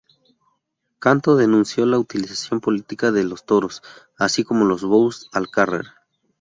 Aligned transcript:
Cantó 0.97 1.35
denunció 1.35 1.85
la 1.85 1.99
utilización 1.99 2.59
política 2.59 3.11
de 3.11 3.23
los 3.23 3.45
toros, 3.45 3.83
así 4.17 4.43
como 4.43 4.65
los 4.65 4.81
"bous 4.83 5.29
al 5.31 5.51
carrer". 5.51 5.85